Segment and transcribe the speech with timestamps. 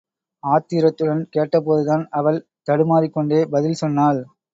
[0.43, 4.21] ஆத்திரத்துடன் கேட்டபோதுதான், அவள் தடுமாறிக் கொண்டே பதில் சொன்னாள்.